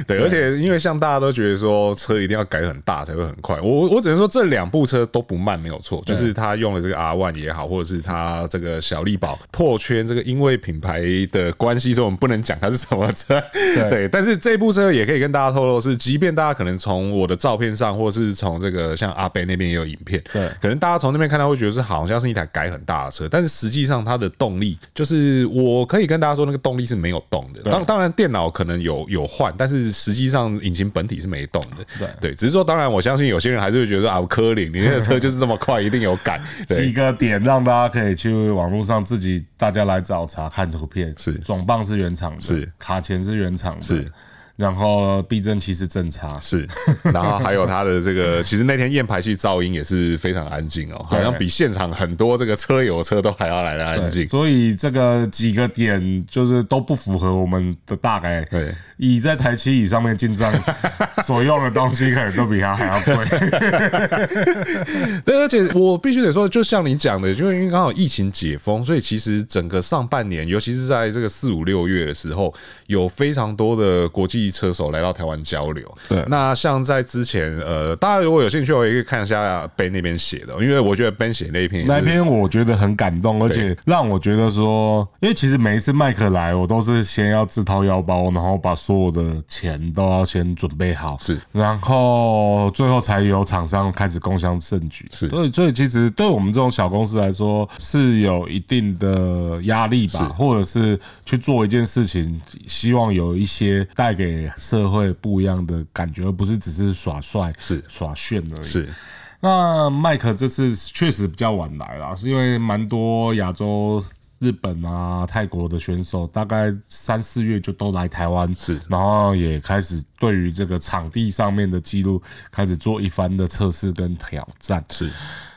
[0.07, 13.41] 对，而且因为像大家都觉得说车一定要改很大才会很快，我我只能说这两部车都不慢，没有错，就是他用了这个 R One 也好，或者是他这个小力宝破圈这个，因为品牌的关系，所以我们不能讲它是什么车，
[13.89, 32.07] 对，但是这部车也可以跟大家透露是，即便大家可能从我的照片上，或是从这个像阿贝那边也有影片，对，可能大家从那边看到会觉得是好像是一台改很大的车，但是实际上它的动力就是我可以跟大家说那个动力是没有动的，当当然电脑可能有有换，但是实际上引擎本体是没动的，对。
[32.19, 41.33] 对，只是说当然我相信有些人还是会觉得啊，科林你那个车就是这么快，一定有改 几个点让大家可以去网络上自己大家来找查看图片，是。
[41.35, 42.71] 总棒是原厂的，是。
[42.79, 44.11] 卡钳是原厂的，是。
[44.57, 46.67] 然后避震器是正差，是，
[47.13, 54.27] 然后还有它的这个， 其实那天验排气噪音也是非常安静哦，好像比现场很多这个车友车都还要来的安静。
[54.27, 58.43] 所以这个几个点就是都不符合我们的大概。
[58.45, 60.51] 对，以在台七乙上面进账
[61.23, 63.25] 所用的东西，可能都比他还要贵。
[65.23, 72.53] 对，而且我必须得说，就像你讲的，因为因为刚好疫情解封，所以其实整个上半年，尤其是在这个四五六月的时候，
[72.87, 74.47] 有非常多的国际。
[74.57, 104.49] 车手来到台湾交流，对，那像在之前，呃，大家如果有兴趣，我也可以看一下 Ben 那边写的，因为我觉得 Ben 写那一篇，那篇我觉得很感动，而且让我觉得说，因为其实每一次麦克来，我都是先要自掏腰包，然后把所有的钱都要先准备好，是，然后最后才有厂商开始共享盛举，是，所以所以其实对我们这种小公司来说是有一定的压力吧，或者是去做一件事情，希望有一些带给。
[104.55, 107.83] 社会不一样的感觉，而不是只是耍帅、是。
[107.87, 108.63] 耍炫而已。
[108.63, 108.93] 是，
[109.39, 114.01] 那麦克这次确实比较晚来啦，是因为蛮多亚洲、
[114.39, 122.21] 日本啊、泰国的选手，大概三四月就都来台湾，是，然后也开始对于这个场地上面的记录
[122.51, 124.83] 开始做一番的测试跟挑战。
[124.91, 125.09] 是，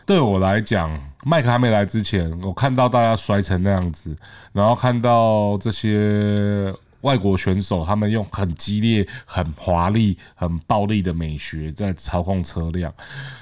[0.06, 0.90] 对我来讲，
[1.24, 4.16] 麦克还没来之前，我看到大家摔成那样子，
[4.52, 6.74] 然后看到这些。
[7.02, 12.92] 外国选手他们用很激烈、很华丽、很暴力的美学在操控车辆，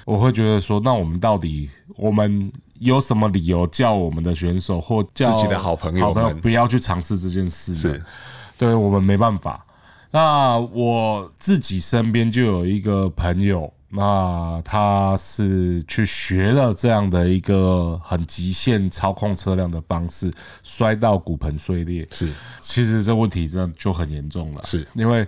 [0.05, 7.75] 我会觉得说，那我们到底我们有什么理由叫我们的选手或叫自己的好朋友们不要去尝试这件事？
[7.75, 8.03] 是，
[8.57, 9.65] 对我们没办法。
[10.11, 13.71] 那我自己身边就有一个朋友。
[13.91, 22.07] 那他是去学了这样的一个很极限操控车辆的方式，摔到骨盆碎裂。
[22.11, 24.61] 是，其实这问题真的就很严重了。
[24.63, 25.27] 是，因为。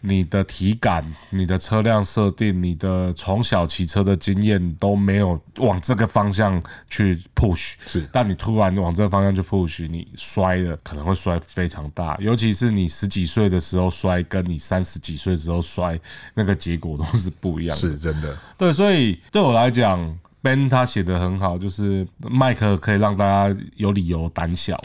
[0.00, 16.00] 你的体感、你的车辆设定、你的从小骑车的经验都没有往这个方向去 push，是，但你突然往这个方向去 push，你摔了可能会摔非常大，尤其是你十几岁的时候摔，跟你三十几岁的时候摔，
[16.34, 17.80] 那个结果都是不一样的。
[17.80, 20.18] 是真的，对，所以对我来讲。
[20.42, 24.82] Ben 他写的很好，就是麦克可以让大家有理由胆小。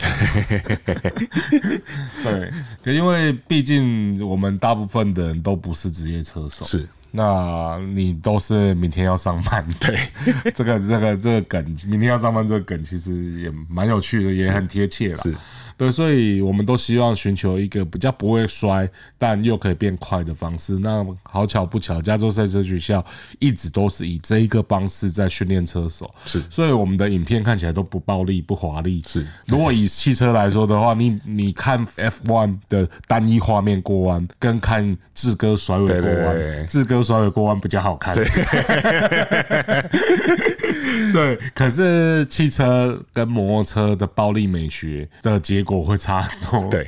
[2.84, 9.98] 对，因为毕竟我们大部分的人都不是职业车手，是，那你都是明天要上班，对，
[10.54, 15.16] 这个这个这个梗，明天要上班这个梗其实也蛮有趣的，也很贴切了。
[15.16, 15.34] 是。
[15.78, 20.80] 对，所以我们都希望寻求一个比较不会摔，但又可以变快的方式。
[20.80, 23.04] 那好巧不巧，加州赛车学校
[23.40, 26.10] 一直都是以这一个方式在训练车手。
[26.26, 29.04] 是，所以我们的影片看起来都不暴力、不华丽。
[29.06, 38.16] 是，如果以汽车来说的话，你你看 F1 的单一画面过弯，跟看志哥甩尾过弯，志哥甩尾过弯比较好看。
[41.12, 46.64] 对，可是汽车跟摩托车的暴力美学的结果会差很多。
[46.72, 46.88] 对，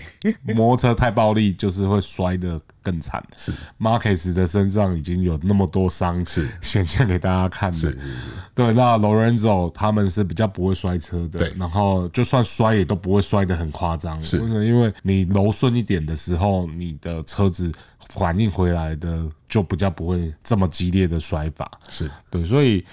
[0.56, 3.22] 摩托车太暴力就是会摔得更惨。
[3.36, 7.78] 是 Marquez 的身上已经有那么多伤是显现给大家看的。
[7.78, 8.16] 是是是。
[8.56, 14.24] 对，那 Lorenzo 他们是比较不会摔车的，对，然后就算摔也都不会摔得很夸张。
[14.24, 17.70] 是，因为你柔顺一点的时候，你的车子
[18.10, 21.70] 反应回来的就比较不会这么激烈的摔法。
[21.90, 22.86] 是对，所以。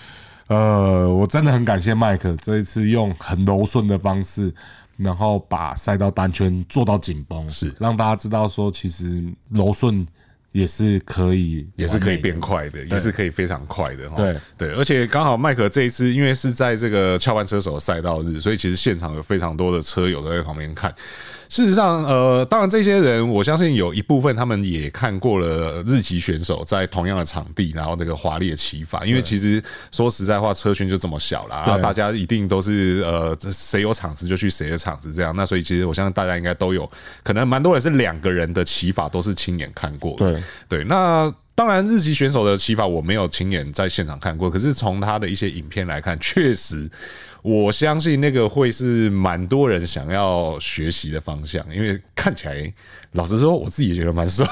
[0.46, 4.54] 呃，我真的很感谢麦克这一次用很柔顺的方式，
[4.96, 10.06] 然后把赛道单圈做到紧绷，是让大家知道说，其实柔顺
[10.52, 14.08] 也是可以，也是可以变快的，也是可以非常快的。
[14.10, 20.94] 对对，而且刚好麦克这一次，因为是在这个翘班车手赛道日，所以其实现场有非常多的车友都在旁边看。
[21.54, 29.06] 事实上，呃，当然，这些人我相信有一部分他们也看过了日籍选手在同样的场地，然后那个华丽的骑法。
[29.06, 35.32] 因为其实说实在话，车圈就这么小啦，然后大家一定都是呃，谁有场子就去谁的场子这样。
[35.36, 36.90] 那所以其实我相信大家应该都有
[37.22, 40.32] 可能蛮多人是两个人的骑法都是亲眼看过的。
[40.32, 40.42] 对
[40.80, 46.90] 对，那当然日籍选手的骑法我没有亲眼在现场看过，可是从他的一些影片来看，确实。
[47.44, 52.72] 我相信那个会是蛮多人想要学习的方向，因为看起来，
[53.12, 54.46] 老实说，我自己也觉得蛮帅。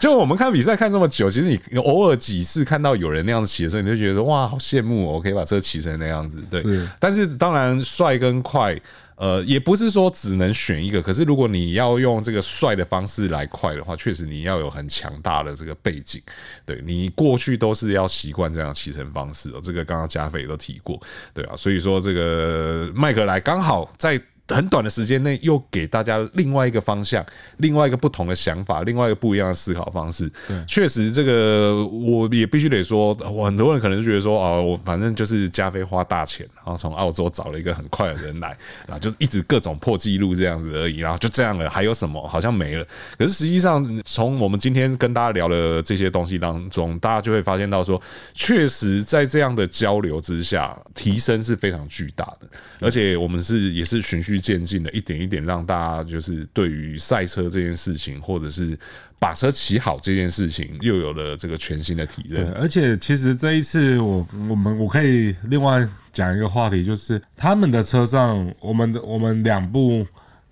[0.00, 6.42] 就我们看比赛看这么久，其实你偶尔几次看到有人那样子骑的时候，你就觉得哇，好羡慕哦，我可以把车骑成那样子。
[6.50, 6.64] 对，
[6.98, 8.80] 但是当然帅跟快。
[9.20, 16.20] 呃，也不是说只能选一个，可是如果你要用这个帅的方式来快的话，确实你要有很强大的这个背景，
[16.64, 19.60] 对，你过去都是要习惯这样骑乘方式哦。
[19.62, 20.98] 这个刚刚加菲也都提过，
[21.34, 24.20] 对啊，所以说这个麦克莱刚好在。
[24.50, 27.24] 很短的时间内，又给大家另外一个方向，
[27.58, 30.30] 另外一个不同的想法，另外一个不一样的思考方式。
[30.66, 42.20] 确实，这个我也必须得说，我很多人可能就觉得说，哦，我反正就是加菲花大钱，然后从澳洲找了一个很快的人来，然后就一直各种破纪录这样子而已，然后就这样了，还有什么？
[42.26, 42.86] 好像没了。
[43.18, 48.00] 可是实际上，从我们今天跟大家聊的这些东西当中，大家就会发现到说，
[48.34, 52.48] 确实在这样的交流之下，提升是非常巨大的，
[52.80, 58.78] 而且我们是也是循序渐进的，一点一点让大家就是对于赛车这件事情，或者是
[59.18, 62.44] 把车骑好这件事情，又有了这个全新的体验。
[62.44, 70.06] 对，而且其实这一次我我们我可以另外讲一个话题，就是他们的车上，我们的我们两部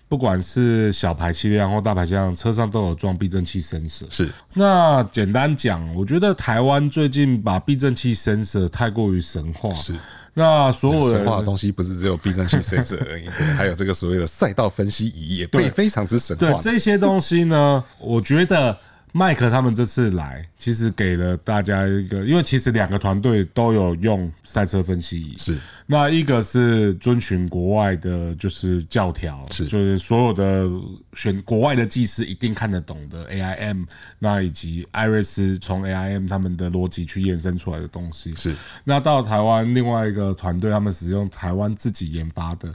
[0.07, 4.05] 不管是小排气量或大排气量，车上都有装避震器 sensor。
[4.09, 9.73] 是，那简单讲，我觉得台湾最近把避震器 sensor 太过于神话。
[9.73, 9.95] 是。
[10.33, 13.27] 那所有神话的东西不是只有避震器 sensor 而已，
[13.57, 16.51] 还有这个所谓的赛道分析仪也被非常之神话。
[16.51, 18.77] 对这些东西呢，我觉得。
[19.11, 25.57] 麦克他们这次来，其实给了大家一个，因为其实两个团队都有用赛车分析仪，是。
[25.87, 29.65] 那一个是遵循国外的，就是教条，是。
[29.65, 30.69] 就是所有的
[31.13, 33.87] 选国外的技师一定看得懂的 AIM，
[34.19, 38.55] 那以及艾瑞斯从 AIM 他们的逻辑去衍生出来的东西，是。
[38.83, 42.71] 那到台湾另外一个团队他们使用台湾自己研发的，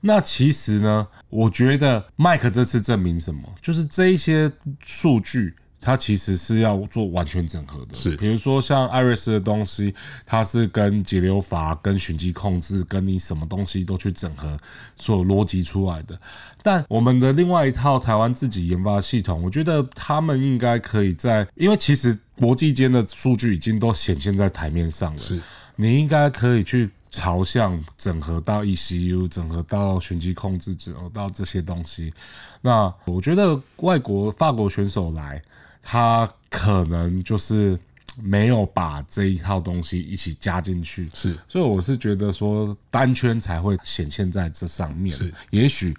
[0.00, 4.50] 那其实呢，我觉得麦克这次证明什么，就是这一些
[4.82, 5.54] 数据。
[5.84, 14.56] 它其实是要做完全整合的，是，比如说像艾瑞斯的东西，它是跟节流阀、跟循迹控制、跟你什么东西都去整合，
[14.96, 16.18] 所有逻辑出来的。
[16.62, 25.38] 但我们的另外一套台湾自己研发的系统，我觉得他们应该可以在，因为其实国际间的数据已经都显现在台面上了，是，
[25.76, 32.10] 你应该可以去朝向整合到 ECU，整合到循迹控制，整合到这些东西。
[32.62, 35.42] 那我觉得外国法国选手来。
[35.84, 37.78] 他可能就是
[38.20, 45.10] 没有把这一套东西一起加进去，是，所以我是觉得说单圈才会显现在这上面。
[45.14, 45.94] 是，也许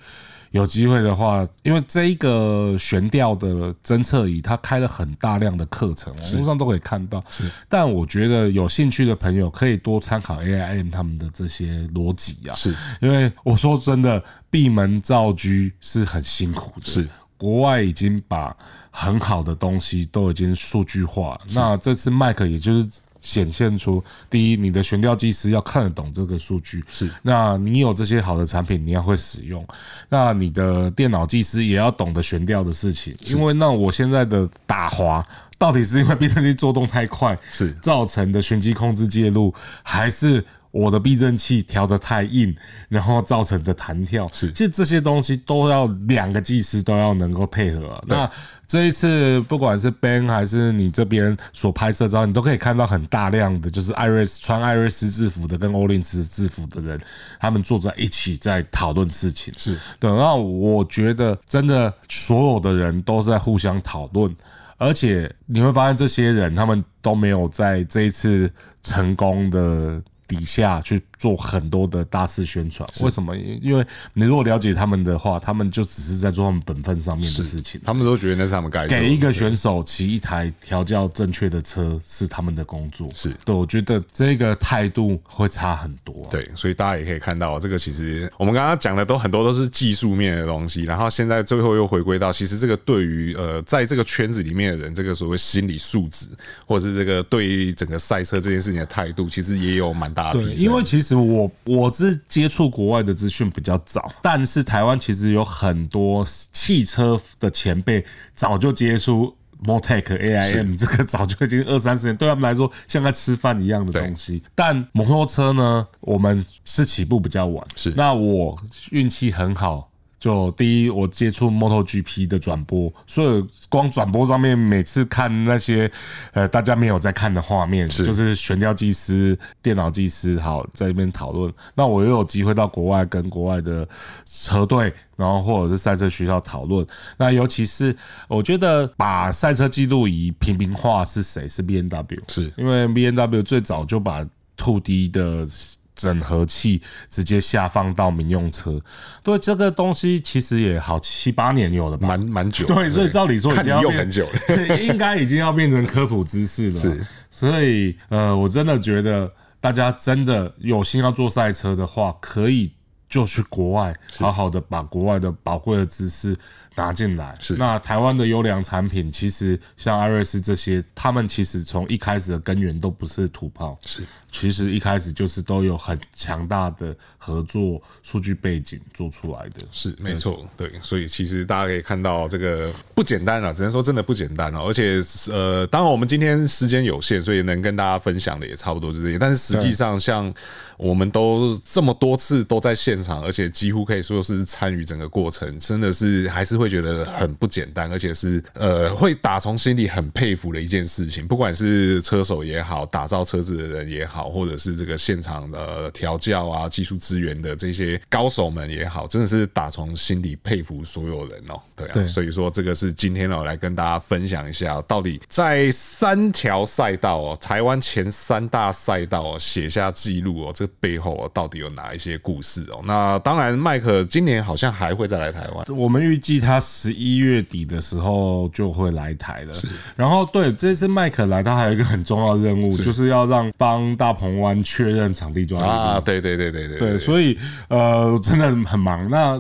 [0.51, 7.21] 有机会的话，因为这一个悬吊的侦测仪，它开了很大量的课程，网络上都可以看到。
[7.29, 12.55] 是，但我觉得有兴趣的朋友可以多参考 AIM 他们的这些逻辑啊。
[12.55, 15.49] 是，因为我说真的，闭门造车
[15.81, 16.85] 是很辛苦的。
[16.85, 18.55] 是，国外已经把。
[18.97, 22.87] 很好的东西都已经数据化，那这次麦克也就是
[23.19, 29.67] 显现出，第一，你的悬吊技师要看得懂这个数据，是，那你有这些好的产品，你要会使用，
[30.07, 35.21] 那你的电脑技师也要懂得悬吊的事情，因为那我现在的打滑
[35.57, 37.73] 到底是因为避震器作动太快是。
[37.81, 40.41] 造成的循迹控制介入，还是？
[40.75, 42.53] 我的避震器调的太硬，
[42.89, 44.27] 然后造成的弹跳。
[44.33, 48.03] 是，其实这些东西都要两个技师都要能够配合。
[48.07, 48.29] 那
[48.67, 56.99] 这一次，不管是 Ben 还是你这边所拍摄照，你都可以看到很大量的，就是艾瑞斯穿艾瑞斯制服的跟欧林斯制服的人，
[57.39, 59.53] 他们坐在一起在讨论事情。
[59.55, 60.11] 是，对。
[60.11, 64.35] 那我觉得，真的所有的人都在互相讨论，
[64.77, 68.51] 而且你会发现，这些人他们都没有在这一次
[68.83, 71.01] 成功的底下去。
[71.17, 73.35] 做很多的大肆宣传，为什么？
[73.37, 77.79] 因为你如果了解他们的话，他们就只是在做他们本分上面的事情。
[77.85, 78.97] 他们都觉得那是他们该做。
[78.97, 83.07] 给一个选手骑一台调教正确的车是他们的工作。
[83.15, 86.13] 是对，我觉得这个态度会差很多。
[86.29, 96.27] 对，所以大家也可以看到，这个其实我们刚刚讲的都很多都是技术面的东西，然后现在最后又回归到，其实这个对于呃，在这个圈子里面的人，这个所谓心理素质，
[96.67, 100.63] 或者是这个对于整个赛车这件事情的态度，其实也有蛮大的提升。
[100.63, 101.85] 因为其实我我。
[101.85, 108.03] 我是接触国外的资讯比较早，但是台湾其实有很多汽车的前辈
[108.33, 114.41] 早就接触 Motec AIM，这个早就已经二三十年，对他们来说像在吃饭一样的东西。
[114.55, 118.57] 但摩托车呢，我们是起步比较晚，是那我
[118.91, 119.91] 运气很好。
[120.25, 125.91] 就第一，我接触 MotoGP 的转播，所以光转播上面每次看那些
[126.33, 131.53] 呃大家没有在看的画面，是就是悬吊技师、电脑技师好在那边讨论。
[131.75, 133.87] 那我又有机会到国外跟国外的
[134.25, 136.83] 车队，然后或者是赛车学校讨论。
[137.17, 137.95] 那尤其是
[138.27, 141.47] 我觉得把赛车记录仪平民化是谁？
[141.47, 144.25] 是 B N W，是因为 B N W 最早就把
[144.57, 145.47] Two D 的。
[145.95, 148.79] 整合器直接下放到民用车，
[149.23, 152.67] 对这个东西其实也好七八年有了吧，蛮蛮久。
[152.67, 156.75] 对，所以照理说已经要用很久了， 应该已经要变成科普知识了。
[156.75, 159.31] 是，所以呃，我真的觉得
[159.61, 162.71] 大家真的有心要做赛车的话，可以
[163.07, 166.35] 就去国外，好好的把国外的宝贵的知识
[166.75, 167.33] 拿进来。
[167.39, 173.77] 是，那台湾的优良产品，其实像艾瑞斯这些，他们其实从一开始的根源都不是土炮。
[173.85, 174.03] 是。
[174.37, 184.59] 其实一开始就是都有很强大的合作数据背景做出来的，是没错，对，所以其实大家可以看到这个不简单了，只能说真的不简单了。
[184.59, 184.99] 而且
[185.31, 189.17] 呃，当然我们今天时间有限，所以能跟大家分享的也差不多就这些。
[189.17, 190.31] 但是实际上，像
[190.75, 201.25] 我们都这么多次都在现场，而且几乎可以说是参与整个过程，真的是还是会觉得很不简单，而且是呃会打从心里很佩服的一件事情。
[201.25, 204.24] 不管是车手也好，打造车子的人也好。
[204.29, 211.61] 或者是这个现场的调教啊、技术资源的这些高手们也好，真的是打从心底佩服所有人哦。
[211.75, 222.81] 对啊，所以说这个是今天呢，来跟大家分享一下，到底在三条赛道哦，台湾前三大赛道哦，写下记录哦，这背后哦，到底有哪一些故事哦？
[222.85, 229.53] 那当然，麦克今年好像还会再来台湾，我们预计他十一月底的时候就会来台了。
[229.53, 236.01] 是，然后对这次麦克来，他还有一个很重要的任务，就是要让帮大鹏湾确认场地专利啊。
[236.03, 237.37] 对对对对对对，所以
[237.67, 239.07] 呃，真的很忙。
[239.09, 239.39] 那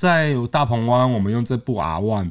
[0.00, 2.30] 在大鹏湾，我们用这部 R1，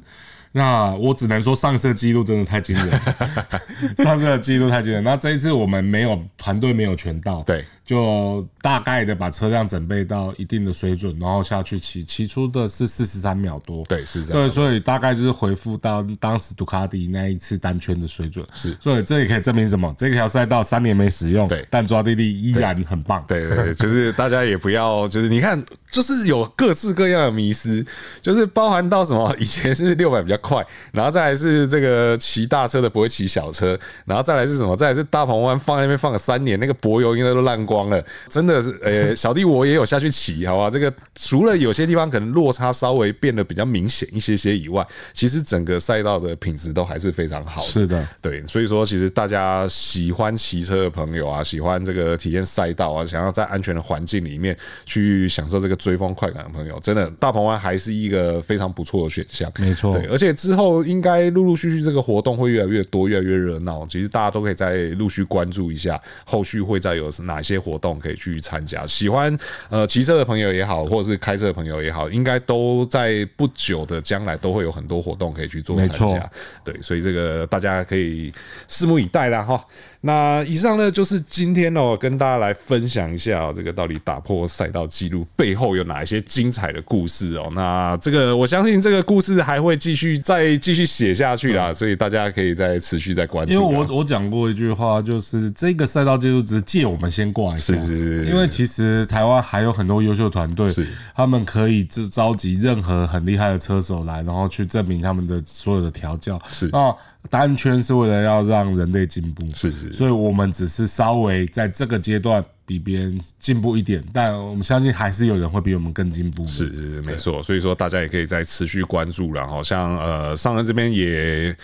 [0.52, 3.02] 那我只能说上次的记录真的太惊人，
[3.98, 5.04] 上次的记录太惊人。
[5.04, 7.66] 那这一次我们没有团队没有全到，对。
[7.84, 13.84] 就大概的把车辆准备到一定的水准，然后下去骑，骑出的是四十三秒多。
[13.86, 14.44] 对，是这样。
[14.44, 18.46] 对，所以大概就是回复到当时杜卡迪那一次单圈的水准。
[18.54, 19.94] 是，所以这也可以证明什么？
[19.98, 23.22] 这条赛道三年没使用，对，但抓地力依然很棒。
[23.28, 27.86] 对对对，就是大家也不要，就是你看，就是有各式各样的迷思，
[28.22, 29.36] 就是包含到什么？
[29.38, 34.76] 以前是六百比较快，然后再来是这个骑大车的不会骑小车，然后再来是什么？
[34.76, 37.92] 再来是大鹏湾放在那边放了三年，那个柏油应该都烂光。
[37.92, 40.70] 了，真的是，呃，小弟我也有下去骑，好吧？
[40.70, 47.68] 这个除了有些地方可能落差稍微变得比较明显一些些以外，其实整个赛道的品质都还是非常好的。
[47.70, 59.52] 是的，对，所以说其实大家喜欢骑车的朋友啊，喜欢这个体验赛道啊，想要在安全的环境里面去享受这个追风快感的朋友，真的大鹏湾还是一个非常不错的选项。
[59.60, 63.86] 没错，对，而且之后应该陆陆续续这个活动会越来越多，越来越热闹。
[63.88, 68.86] 其实大家都可以再陆续关注一下，后续会再有哪些活动可以去参加。
[68.86, 69.36] 喜欢
[69.70, 76.32] 呃骑车的朋友也好，或者是开车的朋友也好，应该都在不久的将来都会有很多活动可以去做参加。
[76.64, 78.32] 对，所以这个大家可以
[78.68, 79.64] 拭目以待啦哈。
[80.02, 87.52] 那以上呢就是今天哦跟大家来分享一下这个到底打破赛道记录背后有哪一些精彩的故事哦。
[87.54, 93.54] 那这个我相信这个故事还会继续再继续写下去啦，所以大家可以再持续再关注。
[93.54, 98.26] 因为我我讲过一句话，就是这个赛道记录只是借我们先挂一下，是是是。
[98.28, 106.96] 因为其实台湾还有很多优秀团队，是他们可以召召集任何很厉害的车手来，然后去证明他们的所有的调教是啊。
[107.30, 116.48] 单圈是为了要让人类进步，是是，所以我们只是稍微在这个阶段比别人进步一点，但我们相信还是有人会比我们更进步。
[116.48, 117.44] 是是是，没错。
[117.44, 121.56] 所以说大家也可以再持续关注，然后像呃上恩这边也。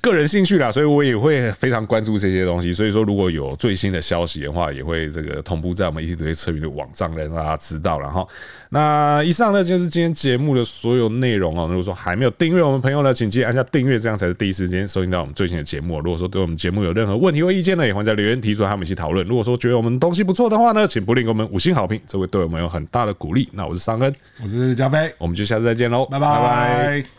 [0.00, 2.72] 个人兴趣啦，所以我也会非常关注这些东西。
[2.72, 8.00] 所以说，如果有最新的消息的话，也会这个同步在我们 ETtoday 车云的网站让大家知道。
[8.00, 8.26] 然后，
[8.70, 11.66] 那以上呢就是今天节目的所有内容哦。
[11.68, 16.00] 如果说还没有订阅我们朋友呢，请记得按下订阅，这样才是第一时间收听到我们最新的节目。
[16.00, 19.26] 如果说对我们节目有任何问题或意见呢，也欢迎在留言提出，和我们一起讨论。
[19.26, 23.48] 如果说觉得我们东西不错的话呢，请不吝给我们五星好评，这会对我们有很大的鼓励。
[23.52, 26.06] 那我是尚恩，我是加菲，我们就下次再见喽。
[26.06, 27.14] 拜拜。